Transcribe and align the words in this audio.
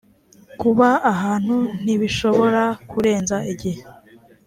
kuba 0.61 0.89
ahantu 1.13 1.55
ntibishobora 1.83 2.63
kurenza 2.89 3.37
igihe 3.51 3.81